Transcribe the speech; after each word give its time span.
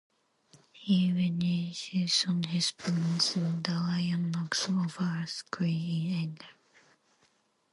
He 0.71 1.11
reneges 1.11 2.27
on 2.27 2.41
his 2.41 2.71
promise, 2.71 3.35
and 3.35 3.63
the 3.63 3.75
Lion 3.75 4.31
knocks 4.31 4.67
over 4.67 5.19
a 5.23 5.27
screen 5.27 6.07
in 6.09 6.15
anger. 6.23 6.45